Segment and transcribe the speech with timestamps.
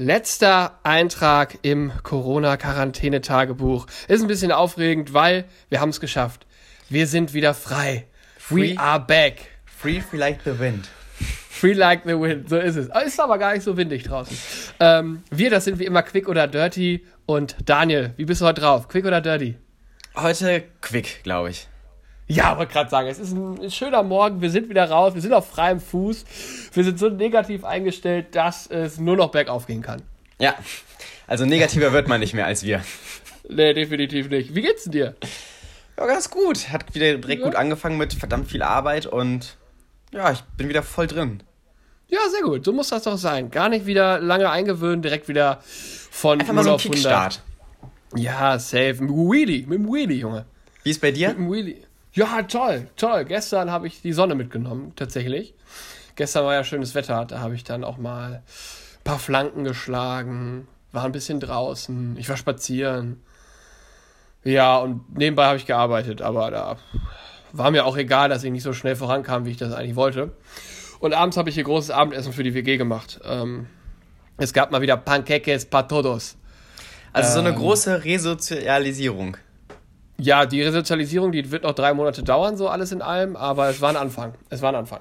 [0.00, 3.86] Letzter Eintrag im Corona-Quarantäne-Tagebuch.
[4.08, 6.46] Ist ein bisschen aufregend, weil wir haben es geschafft.
[6.88, 8.06] Wir sind wieder frei.
[8.38, 8.76] Free.
[8.76, 9.42] We are back.
[9.66, 10.88] Free, free like the wind.
[11.50, 12.88] Free like the wind, so ist es.
[13.04, 14.38] Ist aber gar nicht so windig draußen.
[14.80, 17.04] Ähm, wir, das sind wie immer Quick oder Dirty.
[17.26, 18.88] Und Daniel, wie bist du heute drauf?
[18.88, 19.58] Quick oder Dirty?
[20.16, 21.68] Heute quick, glaube ich.
[22.30, 25.32] Ja, wollte gerade sagen, es ist ein schöner Morgen, wir sind wieder raus, wir sind
[25.32, 26.24] auf freiem Fuß,
[26.72, 30.00] wir sind so negativ eingestellt, dass es nur noch bergauf gehen kann.
[30.38, 30.54] Ja,
[31.26, 32.84] also negativer wird man nicht mehr als wir.
[33.48, 34.54] Nee, definitiv nicht.
[34.54, 35.16] Wie geht's denn dir?
[35.98, 36.68] Ja, ganz gut.
[36.70, 37.48] Hat wieder direkt ja.
[37.48, 39.56] gut angefangen mit verdammt viel Arbeit und
[40.12, 41.42] ja, ich bin wieder voll drin.
[42.06, 42.64] Ja, sehr gut.
[42.64, 43.50] So muss das doch sein.
[43.50, 47.42] Gar nicht wieder lange eingewöhnen, direkt wieder von Einfach mal so ein Kickstart.
[48.14, 48.98] Ja, safe.
[49.00, 50.44] Mit dem Wheelie, mit dem Wheelie, Junge.
[50.84, 51.30] Wie ist bei dir?
[51.30, 51.89] Mit dem Wheelie.
[52.12, 53.24] Ja, toll, toll.
[53.24, 55.54] Gestern habe ich die Sonne mitgenommen, tatsächlich.
[56.16, 60.66] Gestern war ja schönes Wetter, da habe ich dann auch mal ein paar Flanken geschlagen,
[60.92, 63.22] war ein bisschen draußen, ich war spazieren.
[64.42, 66.76] Ja, und nebenbei habe ich gearbeitet, aber da
[67.52, 70.32] war mir auch egal, dass ich nicht so schnell vorankam, wie ich das eigentlich wollte.
[70.98, 73.20] Und abends habe ich hier großes Abendessen für die WG gemacht.
[73.24, 73.66] Ähm,
[74.36, 76.36] es gab mal wieder Panqueques para todos.
[77.12, 79.36] Also so eine ähm, große Resozialisierung.
[80.20, 83.80] Ja, die Resozialisierung, die wird noch drei Monate dauern, so alles in allem, aber es
[83.80, 84.34] war ein Anfang.
[84.50, 85.00] Es war ein Anfang.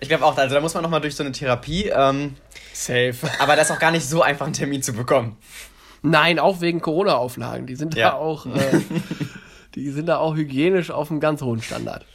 [0.00, 1.90] Ich glaube auch, also da muss man nochmal durch so eine Therapie.
[1.94, 2.36] Ähm,
[2.72, 3.14] Safe.
[3.38, 5.36] Aber das ist auch gar nicht so einfach, einen Termin zu bekommen.
[6.02, 7.66] Nein, auch wegen Corona-Auflagen.
[7.66, 8.10] Die sind ja.
[8.10, 8.80] da auch, äh,
[9.74, 12.06] die sind da auch hygienisch auf einem ganz hohen Standard.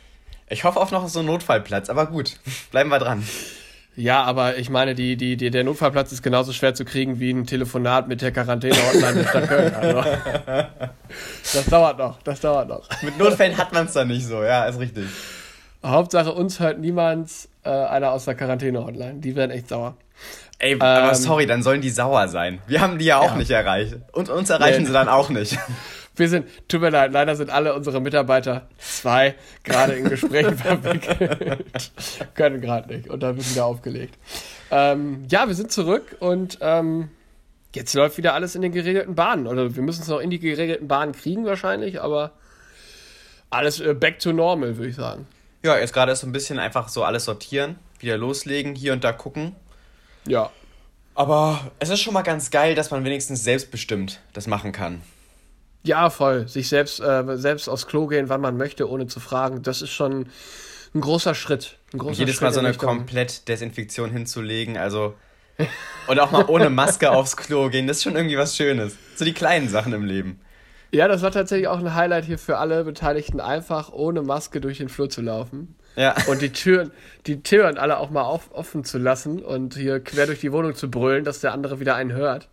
[0.49, 2.39] Ich hoffe auf noch so einen Notfallplatz, aber gut,
[2.71, 3.23] bleiben wir dran.
[3.97, 7.31] Ja, aber ich meine, die, die, die, der Notfallplatz ist genauso schwer zu kriegen wie
[7.31, 9.73] ein Telefonat mit der Quarantäne-Hotline der Stadt Köln.
[9.73, 10.03] Also,
[11.53, 12.89] das dauert noch, das dauert noch.
[13.01, 15.05] Mit Notfällen hat man es dann nicht so, ja, ist richtig.
[15.83, 17.29] Hauptsache, uns hört niemand
[17.63, 19.15] äh, einer aus der Quarantäne-Hotline.
[19.19, 19.95] Die werden echt sauer.
[20.59, 22.59] Ey, ähm, aber sorry, dann sollen die sauer sein.
[22.67, 23.35] Wir haben die ja auch ja.
[23.35, 23.95] nicht erreicht.
[24.11, 24.87] Und uns erreichen nee.
[24.87, 25.57] sie dann auch nicht.
[26.15, 31.61] Wir sind, tut mir leid, leider sind alle unsere Mitarbeiter, zwei, gerade in Gesprächen verwickelt.
[32.35, 33.09] Können gerade nicht.
[33.09, 34.17] Und da wird wieder aufgelegt.
[34.71, 37.09] Ähm, ja, wir sind zurück und ähm,
[37.73, 39.47] jetzt läuft wieder alles in den geregelten Bahnen.
[39.47, 42.31] Oder wir müssen es noch in die geregelten Bahnen kriegen wahrscheinlich, aber
[43.49, 45.27] alles äh, back to normal, würde ich sagen.
[45.63, 49.03] Ja, jetzt gerade ist so ein bisschen einfach so alles sortieren, wieder loslegen, hier und
[49.03, 49.55] da gucken.
[50.27, 50.51] Ja.
[51.15, 55.01] Aber es ist schon mal ganz geil, dass man wenigstens selbstbestimmt das machen kann.
[55.85, 56.47] Ja, voll.
[56.47, 59.61] Sich selbst, äh, selbst aufs Klo gehen, wann man möchte, ohne zu fragen.
[59.61, 60.27] Das ist schon
[60.93, 61.77] ein großer Schritt.
[61.93, 65.13] Ein großer Jedes Schritt Mal so eine komplett Desinfektion hinzulegen, also.
[66.07, 68.97] Und auch mal ohne Maske aufs Klo gehen, das ist schon irgendwie was Schönes.
[69.15, 70.39] So die kleinen Sachen im Leben.
[70.91, 74.77] Ja, das war tatsächlich auch ein Highlight hier für alle Beteiligten, einfach ohne Maske durch
[74.77, 75.75] den Flur zu laufen.
[75.95, 76.15] Ja.
[76.27, 76.91] Und die Türen,
[77.25, 80.75] die Türen alle auch mal auf, offen zu lassen und hier quer durch die Wohnung
[80.75, 82.49] zu brüllen, dass der andere wieder einen hört.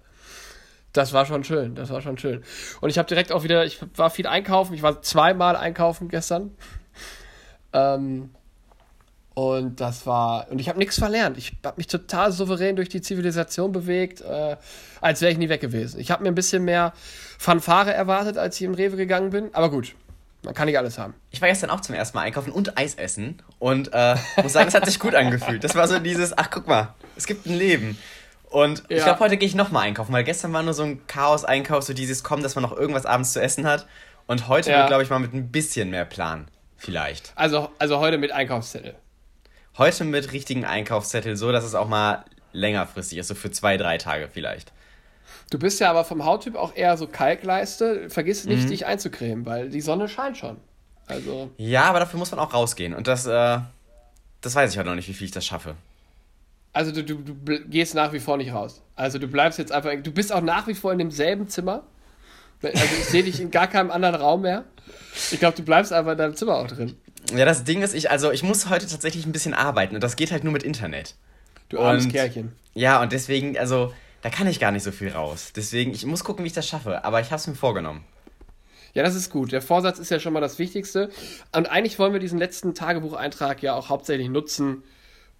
[0.93, 2.43] Das war schon schön, das war schon schön.
[2.81, 6.51] Und ich habe direkt auch wieder, ich war viel einkaufen, ich war zweimal einkaufen gestern.
[7.73, 8.31] Ähm,
[9.35, 11.39] und das war, und ich habe nichts verlernt.
[11.39, 14.57] Ich habe mich total souverän durch die Zivilisation bewegt, äh,
[15.01, 15.99] als wäre ich nie weg gewesen.
[15.99, 16.93] Ich habe mir ein bisschen mehr
[17.39, 19.95] Fanfare erwartet, als ich im Rewe gegangen bin, aber gut,
[20.45, 21.15] man kann nicht alles haben.
[21.31, 24.69] Ich war gestern auch zum ersten Mal einkaufen und Eis essen und äh, muss sagen,
[24.69, 25.65] es hat sich gut angefühlt.
[25.65, 27.97] Das war so dieses, ach guck mal, es gibt ein Leben.
[28.53, 28.99] Und ja.
[28.99, 31.95] ich glaube, heute gehe ich nochmal einkaufen, weil gestern war nur so ein Chaos-Einkauf, so
[31.95, 33.87] dieses Kommen, dass man noch irgendwas abends zu essen hat.
[34.27, 34.79] Und heute ja.
[34.79, 36.49] wird, glaube ich, mal mit ein bisschen mehr Plan.
[36.77, 37.33] Vielleicht.
[37.35, 38.95] Also, also heute mit Einkaufszettel.
[39.79, 43.99] Heute mit richtigen Einkaufszettel, so dass es auch mal längerfristig ist, so für zwei, drei
[43.99, 44.73] Tage vielleicht.
[45.51, 48.11] Du bist ja aber vom Hauttyp auch eher so Kalkleiste.
[48.11, 48.69] Vergiss nicht, mhm.
[48.69, 50.59] dich einzucremen, weil die Sonne scheint schon.
[51.07, 51.51] Also.
[51.57, 52.95] Ja, aber dafür muss man auch rausgehen.
[52.95, 53.59] Und das, äh,
[54.41, 55.75] das weiß ich heute noch nicht, wie viel ich das schaffe.
[56.73, 58.83] Also du, du, du gehst nach wie vor nicht raus.
[58.97, 61.85] Also du bleibst jetzt einfach, du bist auch nach wie vor in demselben Zimmer.
[62.63, 64.65] Also ich sehe dich in gar keinem anderen Raum mehr.
[65.31, 66.97] Ich glaube, du bleibst einfach in deinem Zimmer auch drin.
[67.35, 70.17] Ja, das Ding ist, ich, also ich muss heute tatsächlich ein bisschen arbeiten und das
[70.17, 71.15] geht halt nur mit Internet.
[71.69, 72.53] Du armes und, Kerlchen.
[72.75, 75.53] Ja, und deswegen, also, da kann ich gar nicht so viel raus.
[75.55, 77.05] Deswegen, ich muss gucken, wie ich das schaffe.
[77.05, 78.05] Aber ich habe es mir vorgenommen.
[78.95, 79.53] Ja, das ist gut.
[79.53, 81.11] Der Vorsatz ist ja schon mal das Wichtigste.
[81.55, 84.83] Und eigentlich wollen wir diesen letzten Tagebucheintrag ja auch hauptsächlich nutzen,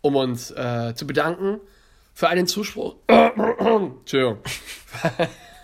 [0.03, 1.61] um uns äh, zu bedanken
[2.13, 2.97] für einen Zuspruch.
[3.07, 4.39] Entschuldigung.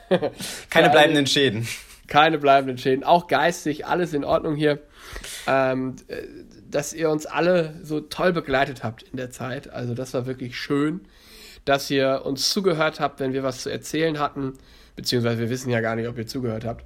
[0.70, 1.68] Keine bleibenden Schäden.
[2.06, 3.04] Keine bleibenden Schäden.
[3.04, 4.78] Auch geistig, alles in Ordnung hier.
[5.46, 6.22] Ähm, äh,
[6.70, 9.70] dass ihr uns alle so toll begleitet habt in der Zeit.
[9.70, 11.00] Also das war wirklich schön,
[11.64, 14.54] dass ihr uns zugehört habt, wenn wir was zu erzählen hatten.
[14.96, 16.84] Beziehungsweise wir wissen ja gar nicht, ob ihr zugehört habt.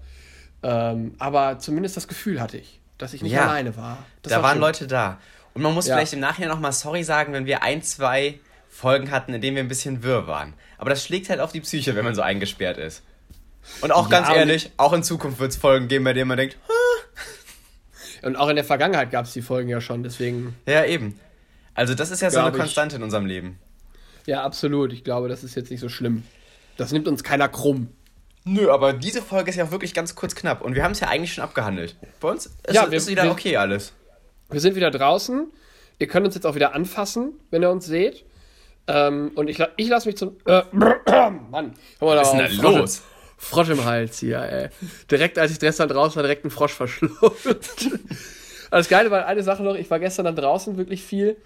[0.62, 3.98] Ähm, aber zumindest das Gefühl hatte ich, dass ich nicht ja, alleine war.
[4.22, 4.60] Das da war waren schön.
[4.60, 5.18] Leute da.
[5.54, 5.96] Und man muss ja.
[5.96, 9.62] vielleicht im Nachhinein nochmal sorry sagen, wenn wir ein, zwei Folgen hatten, in denen wir
[9.62, 10.54] ein bisschen wirr waren.
[10.78, 13.02] Aber das schlägt halt auf die Psyche, wenn man so eingesperrt ist.
[13.80, 16.36] Und auch ja, ganz ehrlich, auch in Zukunft wird es Folgen geben, bei denen man
[16.36, 16.82] denkt, Hah.
[18.26, 20.56] Und auch in der Vergangenheit gab es die Folgen ja schon, deswegen.
[20.66, 21.18] Ja, eben.
[21.74, 23.58] Also, das ist ja so eine Konstante ich, in unserem Leben.
[24.26, 24.92] Ja, absolut.
[24.92, 26.22] Ich glaube, das ist jetzt nicht so schlimm.
[26.76, 27.88] Das nimmt uns keiner krumm.
[28.44, 31.00] Nö, aber diese Folge ist ja auch wirklich ganz kurz knapp und wir haben es
[31.00, 31.96] ja eigentlich schon abgehandelt.
[32.20, 33.92] Bei uns ist, ja, wir, ist wieder wir, okay alles.
[34.52, 35.46] Wir sind wieder draußen.
[35.98, 38.24] Ihr könnt uns jetzt auch wieder anfassen, wenn ihr uns seht.
[38.86, 40.36] Ähm, und ich, ich lasse mich zum.
[40.46, 43.02] Äh, Mann, Was ist denn da los?
[43.38, 44.68] Frosch im Hals hier, ey.
[45.10, 47.90] Direkt als ich gestern draußen war, direkt ein Frosch verschluckt.
[48.70, 51.36] das Geile war eine Sache noch, ich war gestern dann draußen wirklich viel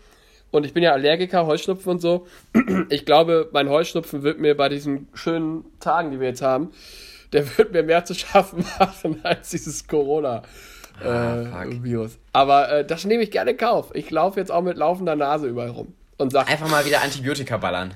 [0.50, 2.26] und ich bin ja Allergiker, Heuschnupfen und so.
[2.90, 6.70] Ich glaube, mein Heuschnupfen wird mir bei diesen schönen Tagen, die wir jetzt haben,
[7.32, 10.75] der wird mir mehr zu schaffen machen als dieses Corona-Virus.
[11.02, 13.94] Ah, äh, Aber äh, das nehme ich gerne in Kauf.
[13.94, 15.94] Ich laufe jetzt auch mit laufender Nase überall rum.
[16.16, 17.94] Und sag, Einfach mal wieder Antibiotika ballern.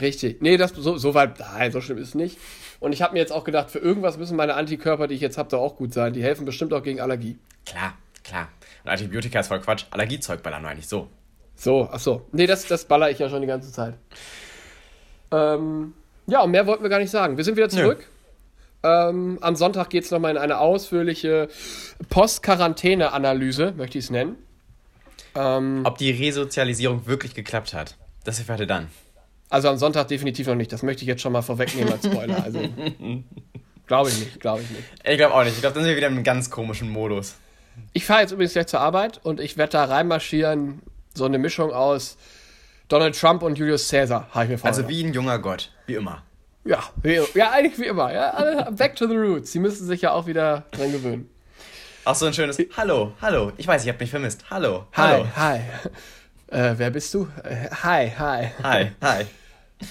[0.00, 0.42] Richtig.
[0.42, 2.38] Nee, das, so, so weit, nein, so schlimm ist es nicht.
[2.80, 5.38] Und ich habe mir jetzt auch gedacht, für irgendwas müssen meine Antikörper, die ich jetzt
[5.38, 6.12] habe, da auch gut sein.
[6.12, 7.38] Die helfen bestimmt auch gegen Allergie.
[7.64, 7.94] Klar,
[8.24, 8.48] klar.
[8.82, 9.84] Und Antibiotika ist voll Quatsch.
[9.90, 11.08] Allergiezeug ballern eigentlich so.
[11.54, 12.26] So, ach so.
[12.32, 13.94] Nee, das, das baller ich ja schon die ganze Zeit.
[15.30, 15.94] Ähm,
[16.26, 17.36] ja, und mehr wollten wir gar nicht sagen.
[17.36, 18.06] Wir sind wieder zurück.
[18.84, 21.48] Ähm, am Sonntag geht es nochmal in eine ausführliche
[22.10, 24.36] Post-Quarantäne-Analyse, möchte ich es nennen.
[25.34, 28.88] Ähm, Ob die Resozialisierung wirklich geklappt hat, das erfahrt ihr dann.
[29.48, 30.70] Also am Sonntag definitiv noch nicht.
[30.70, 32.44] Das möchte ich jetzt schon mal vorwegnehmen als Spoiler.
[32.44, 32.60] Also,
[33.86, 34.84] glaube ich nicht, glaube ich nicht.
[35.02, 35.54] Ich glaube auch nicht.
[35.54, 37.36] Ich glaube, dann sind wir wieder in einem ganz komischen Modus.
[37.94, 40.82] Ich fahre jetzt übrigens gleich zur Arbeit und ich werde da reinmarschieren
[41.14, 42.18] so eine Mischung aus
[42.88, 44.86] Donald Trump und Julius Caesar, habe ich mir vorgestellt.
[44.86, 46.22] Also wie ein junger Gott, wie immer.
[46.64, 46.82] Ja,
[47.34, 48.12] ja, eigentlich wie immer.
[48.12, 49.52] Ja, back to the roots.
[49.52, 51.28] Sie müssen sich ja auch wieder dran gewöhnen.
[52.04, 53.52] Auch so ein schönes Hallo, hallo.
[53.56, 54.44] Ich weiß, ich habe mich vermisst.
[54.50, 55.26] Hallo, hallo.
[55.36, 55.60] Hi,
[56.48, 56.58] hi.
[56.58, 57.28] Äh, wer bist du?
[57.42, 58.50] Äh, hi, hi.
[58.62, 59.24] Hi, hi.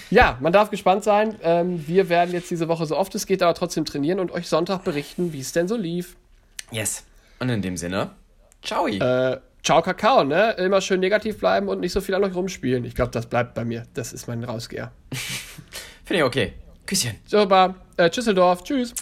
[0.10, 1.36] Ja, man darf gespannt sein.
[1.44, 4.48] Ähm, wir werden jetzt diese Woche so oft es geht, aber trotzdem trainieren und euch
[4.48, 6.16] Sonntag berichten, wie es denn so lief.
[6.72, 7.04] Yes.
[7.40, 8.12] Und in dem Sinne,
[8.64, 8.88] ciao.
[8.88, 10.52] Äh, Ciao Kakao, ne?
[10.58, 12.84] Immer schön negativ bleiben und nicht so viel an euch rumspielen.
[12.84, 13.84] Ich glaube, das bleibt bei mir.
[13.94, 14.92] Das ist mein Rausgeher.
[16.04, 16.54] Finde ich okay.
[16.94, 17.16] Küsschen.
[17.26, 17.74] Super.
[17.98, 18.64] Äh, Tschüsseldorf.
[18.64, 18.94] Tschüss.